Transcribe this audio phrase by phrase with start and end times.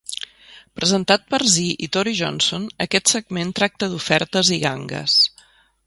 [0.79, 5.21] Presentat per Zee i Tory Johnson, aquest segment tracta d'ofertes i gangues.